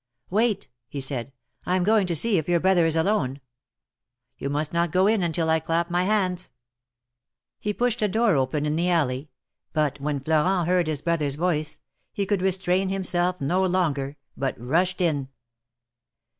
[0.31, 1.31] "Wait!'' he said;
[1.63, 3.39] "I am going to see if your brother is alone.
[4.35, 6.49] You must not go in until I clap my hands."
[7.59, 9.29] He pushed open a door in the alley,
[9.73, 15.01] but when Florent heard his brother's voice, he could restrain himself no longer, but rushed
[15.01, 15.27] in.